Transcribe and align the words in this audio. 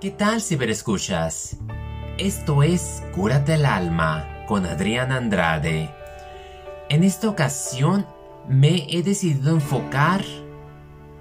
¿Qué 0.00 0.10
tal 0.10 0.40
ciberescuchas? 0.40 1.58
Esto 2.16 2.62
es 2.62 3.02
Cúrate 3.14 3.56
el 3.56 3.66
alma 3.66 4.46
con 4.48 4.64
Adrián 4.64 5.12
Andrade. 5.12 5.90
En 6.88 7.04
esta 7.04 7.28
ocasión 7.28 8.06
me 8.48 8.86
he 8.88 9.02
decidido 9.02 9.52
enfocar 9.52 10.24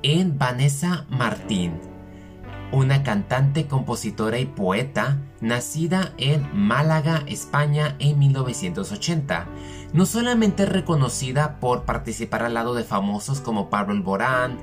en 0.02 0.38
Vanessa 0.38 1.06
Martín, 1.10 1.74
una 2.72 3.04
cantante, 3.04 3.68
compositora 3.68 4.40
y 4.40 4.46
poeta 4.46 5.18
nacida 5.42 6.14
en 6.18 6.48
Málaga, 6.54 7.24
España 7.28 7.98
en 8.00 8.18
1980. 8.18 9.46
No 9.92 10.06
solamente 10.06 10.66
reconocida 10.66 11.60
por 11.60 11.84
participar 11.84 12.44
al 12.44 12.54
lado 12.54 12.76
de 12.76 12.86
famosos 12.86 13.42
como 13.42 13.70
Pablo 13.70 13.92
Alborán, 13.92 14.58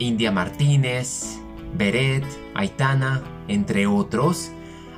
India 0.00 0.32
Martínez, 0.32 1.39
Beret, 1.76 2.24
Aitana, 2.54 3.22
entre 3.48 3.86
otros, 3.86 4.50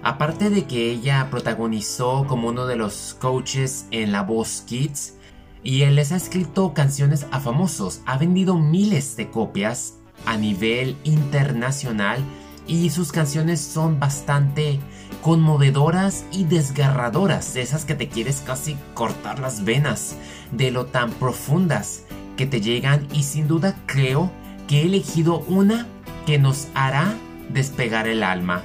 aparte 0.03 0.51
de 0.51 0.65
que 0.65 0.91
ella 0.91 1.29
protagonizó 1.31 2.27
como 2.27 2.49
uno 2.49 2.67
de 2.67 2.77
los 2.77 3.17
coaches 3.21 3.87
en 3.91 4.13
La 4.13 4.23
Voz 4.23 4.63
Kids, 4.67 5.15
y 5.63 5.83
él 5.83 5.95
les 5.95 6.13
ha 6.13 6.17
escrito 6.17 6.75
canciones 6.75 7.27
a 7.31 7.41
famosos, 7.41 8.01
ha 8.07 8.19
vendido 8.19 8.59
miles 8.59 9.17
de 9.17 9.31
copias 9.31 9.95
a 10.27 10.37
nivel 10.37 10.97
internacional 11.05 12.21
y 12.67 12.91
sus 12.91 13.13
canciones 13.13 13.61
son 13.61 13.99
bastante 13.99 14.81
conmovedoras 15.23 16.25
y 16.33 16.45
desgarradoras, 16.45 17.55
de 17.55 17.63
esas 17.63 17.85
que 17.85 17.95
te 17.95 18.09
quieres 18.09 18.43
casi 18.45 18.77
cortar 18.95 19.39
las 19.39 19.65
venas, 19.65 20.17
de 20.51 20.71
lo 20.71 20.87
tan 20.87 21.11
profundas 21.13 22.05
que 22.37 22.47
te 22.47 22.61
llegan 22.61 23.07
y 23.13 23.23
sin 23.23 23.47
duda 23.47 23.77
creo 23.87 24.31
que 24.67 24.81
he 24.81 24.87
elegido 24.87 25.41
una 25.49 25.87
que 26.27 26.39
nos 26.39 26.69
hará 26.75 27.15
despegar 27.49 28.07
el 28.07 28.23
alma. 28.23 28.63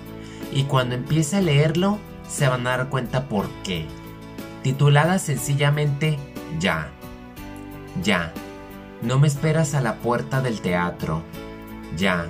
Y 0.52 0.64
cuando 0.64 0.96
empiece 0.96 1.38
a 1.38 1.42
leerlo, 1.42 2.00
se 2.28 2.48
van 2.48 2.66
a 2.68 2.78
dar 2.78 2.90
cuenta 2.90 3.28
por 3.28 3.50
qué. 3.64 3.86
Titulada 4.64 5.20
sencillamente 5.20 6.18
Ya. 6.60 6.90
Ya. 8.04 8.34
No 9.02 9.20
me 9.20 9.28
esperas 9.28 9.76
a 9.76 9.82
la 9.82 9.96
puerta 9.96 10.42
del 10.42 10.62
teatro. 10.62 11.24
Ya. 11.96 12.26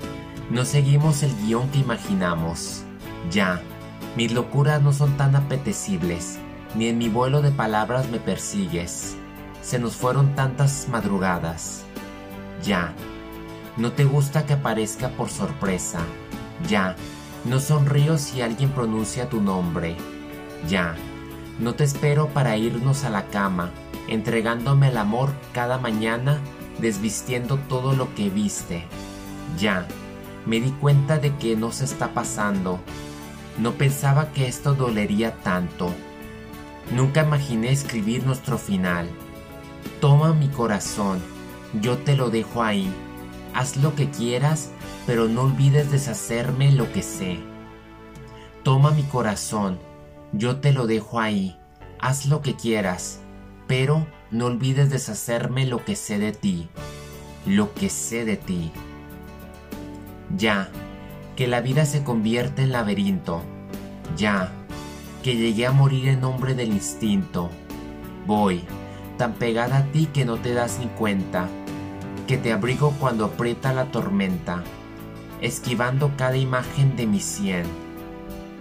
No 0.50 0.66
seguimos 0.66 1.24
el 1.24 1.36
guion 1.44 1.70
que 1.70 1.80
imaginamos. 1.80 2.84
Ya. 3.32 3.62
Mis 4.16 4.32
locuras 4.32 4.82
no 4.82 4.94
son 4.94 5.16
tan 5.18 5.36
apetecibles, 5.36 6.40
ni 6.76 6.88
en 6.88 6.98
mi 6.98 7.10
vuelo 7.10 7.42
de 7.42 7.52
palabras 7.52 8.10
me 8.10 8.20
persigues. 8.20 9.16
Se 9.62 9.80
nos 9.80 9.96
fueron 9.96 10.36
tantas 10.36 10.88
madrugadas. 10.90 11.84
Ya. 12.64 12.94
No 13.78 13.92
te 13.92 14.06
gusta 14.06 14.46
que 14.48 14.54
aparezca 14.54 15.10
por 15.10 15.30
sorpresa. 15.30 16.00
Ya. 16.68 16.96
No 17.46 17.60
sonrío 17.60 18.18
si 18.18 18.42
alguien 18.42 18.72
pronuncia 18.72 19.30
tu 19.30 19.40
nombre. 19.40 19.96
Ya. 20.68 20.96
No 21.60 21.76
te 21.76 21.84
espero 21.84 22.28
para 22.30 22.58
irnos 22.58 23.04
a 23.04 23.10
la 23.10 23.28
cama, 23.28 23.72
entregándome 24.08 24.90
el 24.90 24.98
amor 24.98 25.32
cada 25.54 25.78
mañana, 25.78 26.40
desvistiendo 26.80 27.58
todo 27.70 27.94
lo 27.94 28.14
que 28.16 28.30
viste. 28.30 28.84
Ya. 29.60 29.88
Me 30.48 30.60
di 30.60 30.72
cuenta 30.72 31.20
de 31.20 31.36
que 31.36 31.56
no 31.56 31.72
se 31.72 31.86
está 31.86 32.14
pasando. 32.14 32.80
No 33.60 33.74
pensaba 33.74 34.32
que 34.32 34.48
esto 34.48 34.74
dolería 34.74 35.36
tanto. 35.36 35.94
Nunca 36.92 37.24
imaginé 37.24 37.72
escribir 37.72 38.26
nuestro 38.26 38.58
final. 38.58 39.08
Toma 40.02 40.34
mi 40.34 40.48
corazón, 40.48 41.20
yo 41.82 41.98
te 41.98 42.16
lo 42.16 42.30
dejo 42.30 42.64
ahí 42.64 42.92
haz 43.54 43.78
lo 43.78 43.96
que 43.96 44.10
quieras, 44.10 44.72
pero 45.06 45.28
no 45.28 45.42
olvides 45.42 45.92
deshacerme 45.92 46.72
lo 46.72 46.92
que 46.92 47.02
sé. 47.02 47.40
Toma 48.64 48.92
mi 48.92 49.04
corazón, 49.04 49.80
yo 50.34 50.58
te 50.58 50.74
lo 50.74 50.88
dejo 50.88 51.20
ahí, 51.20 51.58
haz 52.00 52.26
lo 52.26 52.42
que 52.42 52.56
quieras, 52.56 53.20
pero 53.68 54.06
no 54.32 54.46
olvides 54.48 54.90
deshacerme 54.90 55.66
lo 55.66 55.84
que 55.86 55.96
sé 55.96 56.20
de 56.20 56.32
ti, 56.32 56.68
lo 57.46 57.74
que 57.74 57.90
sé 57.90 58.26
de 58.26 58.38
ti. 58.38 58.72
Ya, 60.36 60.70
que 61.36 61.48
la 61.48 61.62
vida 61.62 61.86
se 61.86 62.04
convierte 62.04 62.64
en 62.64 62.74
laberinto, 62.74 63.42
ya, 64.18 64.52
que 65.24 65.36
llegué 65.36 65.66
a 65.66 65.72
morir 65.72 66.10
en 66.10 66.22
nombre 66.22 66.54
del 66.54 66.74
instinto. 66.74 67.50
Voy, 68.26 68.64
tan 69.18 69.34
pegada 69.34 69.78
a 69.78 69.86
ti 69.92 70.08
que 70.08 70.26
no 70.26 70.38
te 70.38 70.54
das 70.54 70.80
ni 70.80 70.88
cuenta 70.88 71.48
que 72.28 72.38
te 72.38 72.52
abrigo 72.52 72.92
cuando 73.00 73.24
aprieta 73.24 73.72
la 73.72 73.86
tormenta, 73.86 74.62
esquivando 75.40 76.12
cada 76.18 76.36
imagen 76.36 76.98
de 76.98 77.08
mi 77.08 77.22
sien. 77.22 77.64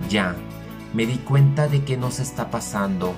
Ya, 0.09 0.37
me 0.95 1.05
di 1.05 1.17
cuenta 1.17 1.67
de 1.67 1.83
que 1.85 1.97
nos 1.97 2.21
está 2.21 2.51
pasando. 2.51 3.15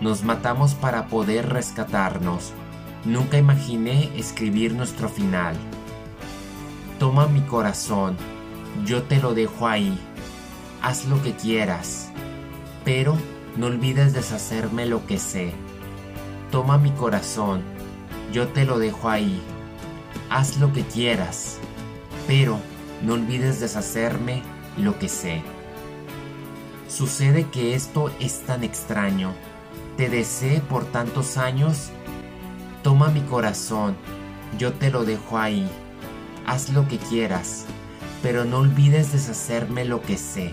Nos 0.00 0.22
matamos 0.22 0.74
para 0.74 1.08
poder 1.08 1.48
rescatarnos. 1.48 2.52
Nunca 3.04 3.36
imaginé 3.36 4.10
escribir 4.16 4.74
nuestro 4.74 5.08
final. 5.08 5.56
Toma 7.00 7.26
mi 7.26 7.40
corazón, 7.40 8.16
yo 8.86 9.02
te 9.02 9.18
lo 9.18 9.34
dejo 9.34 9.66
ahí. 9.66 9.98
Haz 10.82 11.06
lo 11.06 11.20
que 11.20 11.34
quieras, 11.34 12.12
pero 12.84 13.16
no 13.56 13.66
olvides 13.66 14.12
deshacerme 14.12 14.86
lo 14.86 15.04
que 15.04 15.18
sé. 15.18 15.52
Toma 16.52 16.78
mi 16.78 16.92
corazón, 16.92 17.62
yo 18.32 18.48
te 18.48 18.64
lo 18.64 18.78
dejo 18.78 19.08
ahí 19.10 19.42
haz 20.30 20.58
lo 20.58 20.72
que 20.72 20.84
quieras, 20.84 21.58
pero 22.26 22.60
no 23.02 23.14
olvides 23.14 23.60
deshacerme 23.60 24.42
lo 24.78 24.98
que 24.98 25.08
sé. 25.08 25.42
Sucede 26.88 27.48
que 27.48 27.74
esto 27.74 28.10
es 28.20 28.40
tan 28.46 28.62
extraño. 28.64 29.34
Te 29.96 30.08
deseé 30.08 30.60
por 30.60 30.84
tantos 30.86 31.36
años. 31.36 31.90
Toma 32.82 33.08
mi 33.08 33.20
corazón, 33.22 33.96
yo 34.56 34.72
te 34.72 34.90
lo 34.90 35.04
dejo 35.04 35.36
ahí. 35.36 35.68
Haz 36.46 36.70
lo 36.70 36.88
que 36.88 36.98
quieras, 36.98 37.66
pero 38.22 38.44
no 38.44 38.58
olvides 38.58 39.12
deshacerme 39.12 39.84
lo 39.84 40.00
que 40.00 40.16
sé. 40.16 40.52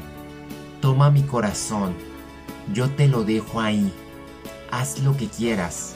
Toma 0.82 1.12
mi 1.12 1.22
corazón, 1.22 1.94
yo 2.74 2.90
te 2.90 3.08
lo 3.08 3.24
dejo 3.24 3.62
ahí. 3.62 3.94
Haz 4.72 5.00
lo 5.00 5.16
que 5.16 5.28
quieras, 5.28 5.96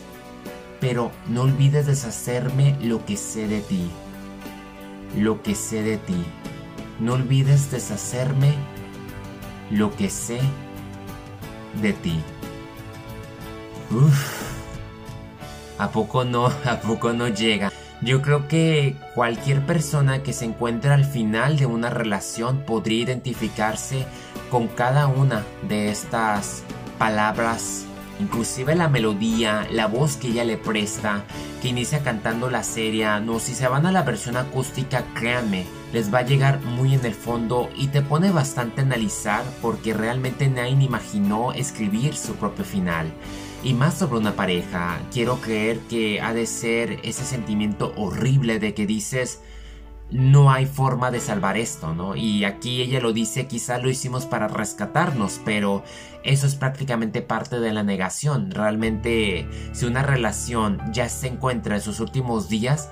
pero 0.82 1.12
no 1.30 1.44
olvides 1.44 1.86
deshacerme 1.86 2.76
lo 2.82 3.06
que 3.06 3.16
sé 3.16 3.48
de 3.48 3.62
ti. 3.62 3.90
Lo 5.16 5.42
que 5.44 5.56
sé 5.56 5.84
de 5.84 5.98
ti. 5.98 6.26
No 7.00 7.14
olvides 7.14 7.72
deshacerme 7.72 8.56
lo 9.70 9.96
que 9.96 10.10
sé 10.10 10.40
de 11.82 11.94
ti. 11.94 12.20
Uf. 13.92 14.42
¿A 15.78 15.92
poco 15.92 16.26
no? 16.26 16.48
¿A 16.66 16.80
poco 16.82 17.14
no 17.14 17.28
llega? 17.28 17.72
Yo 18.02 18.24
creo 18.24 18.48
que 18.48 18.96
cualquier 19.14 19.64
persona 19.64 20.24
que 20.24 20.34
se 20.34 20.46
encuentre 20.46 20.92
al 20.92 21.06
final 21.06 21.58
de 21.58 21.68
una 21.68 21.92
relación 21.92 22.64
podría 22.66 23.04
identificarse 23.04 24.08
con 24.50 24.68
cada 24.68 25.06
una 25.06 25.44
de 25.70 25.92
estas 25.92 26.64
palabras 26.98 27.86
inclusive 28.22 28.76
la 28.76 28.88
melodía, 28.88 29.68
la 29.72 29.88
voz 29.88 30.16
que 30.16 30.28
ella 30.28 30.46
le 30.46 30.58
presta, 30.58 31.26
que 31.62 31.70
inicia 31.70 32.04
cantando 32.04 32.50
la 32.50 32.64
serie, 32.64 33.08
no, 33.20 33.40
si 33.40 33.54
se 33.54 33.68
van 33.68 33.86
a 33.86 33.92
la 33.92 34.04
versión 34.04 34.38
acústica, 34.38 35.04
créanme, 35.14 35.66
les 35.92 36.14
va 36.14 36.20
a 36.20 36.26
llegar 36.26 36.62
muy 36.62 36.94
en 36.94 37.06
el 37.06 37.16
fondo 37.16 37.70
y 37.76 37.88
te 37.88 38.02
pone 38.02 38.32
bastante 38.32 38.82
a 38.82 38.86
analizar 38.86 39.44
porque 39.62 39.94
realmente 39.94 40.48
nadie 40.48 40.72
imaginó 40.72 41.52
escribir 41.52 42.16
su 42.16 42.36
propio 42.36 42.64
final. 42.64 43.12
Y 43.64 43.74
más 43.74 43.98
sobre 43.98 44.20
una 44.20 44.36
pareja, 44.36 45.00
quiero 45.12 45.40
creer 45.42 45.80
que 45.82 46.22
ha 46.22 46.34
de 46.34 46.46
ser 46.46 47.00
ese 47.04 47.26
sentimiento 47.26 47.94
horrible 47.96 48.60
de 48.60 48.74
que 48.74 48.88
dices, 48.88 49.42
no 50.12 50.52
hay 50.52 50.66
forma 50.66 51.10
de 51.10 51.20
salvar 51.20 51.58
esto, 51.58 51.94
¿no? 51.94 52.16
Y 52.16 52.44
aquí 52.44 52.82
ella 52.82 53.00
lo 53.00 53.14
dice, 53.14 53.48
quizá 53.48 53.78
lo 53.78 53.90
hicimos 53.90 54.26
para 54.26 54.48
rescatarnos, 54.48 55.40
pero 55.46 55.84
eso 56.24 56.46
es 56.46 56.56
prácticamente 56.56 57.22
parte 57.22 57.60
de 57.60 57.74
la 57.74 57.84
negación. 57.84 58.52
Realmente, 58.52 59.48
si 59.72 59.86
una 59.86 60.04
relación 60.04 60.82
ya 60.92 61.08
se 61.08 61.28
encuentra 61.28 61.76
en 61.76 61.82
sus 61.82 62.00
últimos 62.00 62.50
días, 62.50 62.90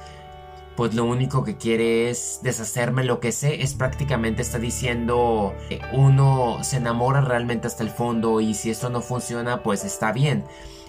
pues 0.78 0.96
lo 0.96 1.04
único 1.04 1.44
que 1.44 1.58
quiere 1.58 2.10
es 2.10 2.40
deshacerme 2.42 3.04
lo 3.04 3.20
que 3.20 3.34
sé, 3.34 3.64
es 3.64 3.74
prácticamente 3.74 4.42
está 4.42 4.60
diciendo 4.60 5.54
uno 5.92 6.60
se 6.62 6.78
enamora 6.78 7.20
realmente 7.20 7.68
hasta 7.68 7.84
el 7.84 7.90
fondo 7.90 8.40
y 8.40 8.54
si 8.54 8.70
esto 8.70 8.90
no 8.90 9.02
funciona 9.02 9.62
pues 9.62 9.84
está 9.84 10.14
bien. 10.14 10.46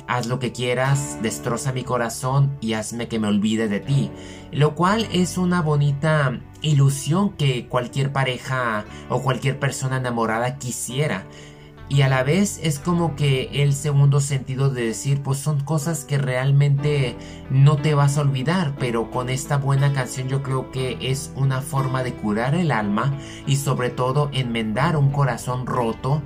Haz 0.07 0.27
lo 0.27 0.39
que 0.39 0.53
quieras, 0.53 1.19
destroza 1.23 1.73
mi 1.73 1.85
corazón 1.85 2.57
y 2.61 2.75
hazme 2.75 3.09
que 3.09 3.19
me 3.19 3.29
olvide 3.29 3.69
de 3.69 3.81
ti. 3.81 4.11
Lo 4.53 4.75
cual 4.75 5.09
es 5.13 5.39
una 5.39 5.63
bonita 5.63 6.41
ilusión 6.63 7.31
que 7.31 7.67
cualquier 7.67 8.13
pareja 8.13 8.85
o 9.09 9.23
cualquier 9.23 9.59
persona 9.59 9.97
enamorada 9.97 10.59
quisiera 10.59 11.25
y 11.91 12.03
a 12.03 12.09
la 12.09 12.23
vez 12.23 12.61
es 12.63 12.79
como 12.79 13.17
que 13.17 13.51
el 13.65 13.75
segundo 13.75 14.21
sentido 14.21 14.71
de 14.71 14.87
decir 14.87 15.23
pues 15.23 15.41
son 15.41 15.59
cosas 15.61 16.05
que 16.05 16.19
realmente 16.19 17.17
no 17.51 17.77
te 17.79 17.95
vas 17.95 18.17
a 18.17 18.21
olvidar 18.21 18.77
pero 18.79 19.11
con 19.11 19.29
esta 19.29 19.57
buena 19.57 19.93
canción 19.93 20.29
yo 20.29 20.41
creo 20.43 20.71
que 20.71 20.99
es 21.01 21.33
una 21.35 21.61
forma 21.61 22.05
de 22.05 22.15
curar 22.15 22.55
el 22.55 22.71
alma 22.71 23.13
y 23.45 23.57
sobre 23.57 23.91
todo 23.91 24.31
enmendar 24.33 24.97
un 24.97 25.11
corazón 25.11 25.67
roto 25.67 26.23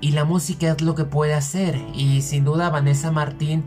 y 0.00 0.12
la 0.12 0.24
música 0.24 0.72
es 0.72 0.80
lo 0.82 0.94
que 0.94 1.04
puede 1.04 1.34
hacer 1.34 1.80
y 1.94 2.22
sin 2.22 2.44
duda 2.44 2.70
Vanessa 2.70 3.10
Martín 3.10 3.64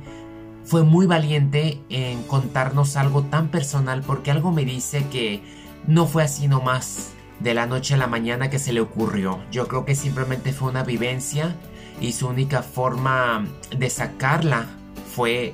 fue 0.63 0.83
muy 0.83 1.05
valiente 1.05 1.81
en 1.89 2.23
contarnos 2.23 2.95
algo 2.95 3.23
tan 3.23 3.49
personal 3.49 4.01
porque 4.01 4.31
algo 4.31 4.51
me 4.51 4.65
dice 4.65 5.07
que 5.09 5.43
no 5.87 6.07
fue 6.07 6.23
así 6.23 6.47
nomás 6.47 7.11
de 7.39 7.53
la 7.53 7.65
noche 7.65 7.95
a 7.95 7.97
la 7.97 8.07
mañana 8.07 8.49
que 8.49 8.59
se 8.59 8.71
le 8.71 8.79
ocurrió. 8.79 9.39
Yo 9.51 9.67
creo 9.67 9.85
que 9.85 9.95
simplemente 9.95 10.53
fue 10.53 10.69
una 10.69 10.83
vivencia 10.83 11.55
y 11.99 12.13
su 12.13 12.27
única 12.27 12.63
forma 12.63 13.45
de 13.77 13.89
sacarla 13.89 14.67
fue 15.13 15.53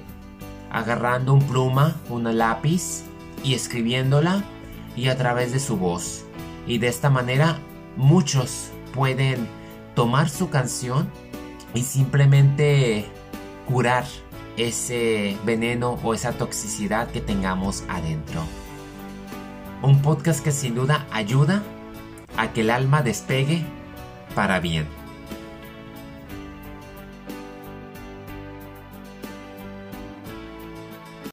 agarrando 0.72 1.34
un 1.34 1.42
pluma, 1.42 1.96
un 2.10 2.38
lápiz 2.38 3.04
y 3.44 3.56
escribiéndola 3.56 4.44
y 4.96 5.08
a 5.08 5.18
través 5.18 5.52
de 5.52 5.60
su 5.60 5.78
voz. 5.78 6.26
Y 6.68 6.78
de 6.78 6.88
esta 6.88 7.10
manera 7.10 7.58
muchos 7.98 8.70
pueden 8.94 9.48
tomar 9.96 10.30
su 10.30 10.50
canción 10.50 11.10
y 11.74 11.84
simplemente 11.84 13.06
curar 13.68 14.06
ese 14.58 15.38
veneno 15.46 16.00
o 16.04 16.14
esa 16.14 16.34
toxicidad 16.34 17.10
que 17.10 17.22
tengamos 17.22 17.84
adentro. 17.88 18.42
Un 19.82 20.02
podcast 20.02 20.44
que 20.44 20.52
sin 20.52 20.76
duda 20.76 21.06
ayuda 21.12 21.64
a 22.38 22.52
que 22.52 22.62
el 22.62 22.70
alma 22.70 23.02
despegue 23.02 23.64
para 24.36 24.60
bien. 24.60 24.99